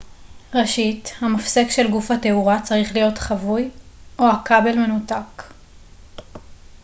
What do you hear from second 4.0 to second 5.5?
או הכבל מנותק